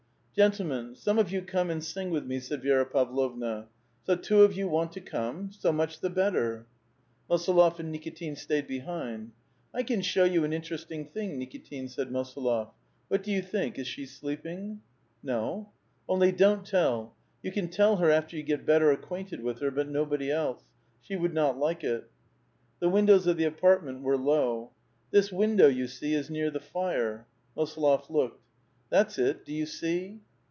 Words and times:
"Gentlemen, 0.41 0.95
some 0.95 1.19
of 1.19 1.29
you 1.29 1.41
come 1.41 1.69
and 1.69 1.83
sing 1.83 2.09
with 2.09 2.25
me," 2.25 2.39
said 2.39 2.61
Vi6ra 2.63 2.89
Pavlovna.— 2.93 3.67
"So 4.07 4.15
two 4.15 4.43
of 4.43 4.53
vou 4.55 4.69
want 4.69 4.93
to 4.93 5.01
come? 5.01 5.51
So 5.51 5.73
much 5.73 5.99
the 5.99 6.09
better!" 6.09 6.65
Mosolof 7.29 7.79
and 7.79 7.91
Nikitin 7.93 8.37
staved 8.37 8.65
behind. 8.65 9.33
"I 9.73 9.83
can 9.83 10.01
show 10.01 10.23
you 10.23 10.45
an 10.45 10.53
interesting 10.53 11.05
thing, 11.09 11.37
Nikitin," 11.37 11.89
said 11.89 12.11
Mosolof. 12.11 12.69
—"What 13.09 13.23
do 13.23 13.29
you 13.31 13.41
think— 13.41 13.77
is 13.77 13.87
she 13.87 14.05
sleeping?" 14.05 14.79
No.''" 15.37 15.67
Only 16.09 16.31
don't 16.31 16.65
tell! 16.65 17.13
You 17.43 17.51
can 17.51 17.67
tell 17.67 17.97
her 17.97 18.09
after 18.09 18.37
you 18.37 18.43
get 18.43 18.65
better 18.65 18.89
acquainted 18.89 19.43
with 19.43 19.59
her; 19.59 19.69
but 19.69 19.89
nobody 19.89 20.31
else.* 20.31 20.63
She 21.01 21.17
would 21.17 21.33
not 21.33 21.59
like 21.59 21.83
it. 21.83 22.05
99 22.79 22.79
99 22.79 22.79
The 22.79 22.89
windows 22.89 23.27
of 23.27 23.35
the 23.37 23.43
apartment 23.45 24.01
were 24.01 24.17
low." 24.17 24.71
This 25.11 25.29
window, 25.29 25.67
you 25.67 25.87
see, 25.87 26.13
is 26.13 26.29
near 26.29 26.49
the 26.49 26.61
fire." 26.61 27.27
Mosolof 27.57 28.09
looked. 28.09 28.37
"That's 28.89 29.17
it; 29.17 29.45
do 29.45 29.53
you 29.53 29.65
see?" 29.65 30.19